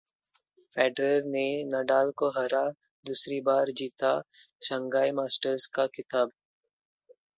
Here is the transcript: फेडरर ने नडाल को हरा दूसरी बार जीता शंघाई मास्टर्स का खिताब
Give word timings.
फेडरर 0.75 1.23
ने 1.25 1.43
नडाल 1.65 2.09
को 2.17 2.29
हरा 2.29 2.63
दूसरी 3.05 3.39
बार 3.41 3.71
जीता 3.77 4.13
शंघाई 4.61 5.11
मास्टर्स 5.11 5.67
का 5.75 5.87
खिताब 5.87 6.31